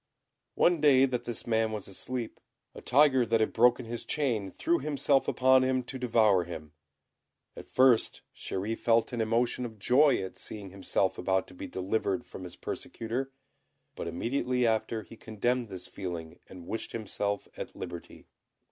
One 0.55 0.81
day 0.81 1.05
that 1.05 1.25
this 1.25 1.45
man 1.45 1.71
was 1.71 1.87
asleep, 1.87 2.39
a 2.73 2.81
tiger 2.81 3.23
that 3.23 3.39
had 3.39 3.53
broken 3.53 3.85
his 3.85 4.03
chain 4.03 4.49
threw 4.49 4.79
himself 4.79 5.27
upon 5.27 5.61
him 5.63 5.83
to 5.83 5.99
devour 5.99 6.43
him; 6.43 6.71
at 7.55 7.69
first 7.69 8.23
Chéri 8.35 8.75
felt 8.75 9.13
an 9.13 9.21
emotion 9.21 9.63
of 9.63 9.77
joy 9.77 10.17
at 10.23 10.37
seeing 10.37 10.71
himself 10.71 11.19
about 11.19 11.45
to 11.49 11.53
be 11.53 11.67
delivered 11.67 12.25
from 12.25 12.45
his 12.45 12.55
persecutor, 12.55 13.31
but 13.95 14.07
immediately 14.07 14.65
after 14.65 15.03
he 15.03 15.15
condemned 15.15 15.69
this 15.69 15.85
feeling 15.85 16.39
and 16.49 16.65
wished 16.65 16.93
himself 16.93 17.47
at 17.55 17.75
liberty. 17.75 18.25